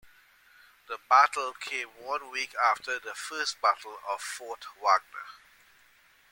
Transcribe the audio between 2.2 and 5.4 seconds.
week after the First Battle of Fort Wagner.